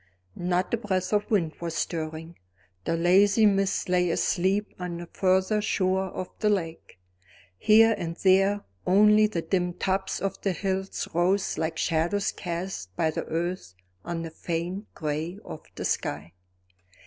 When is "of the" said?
6.05-6.49, 10.19-10.53, 15.45-15.85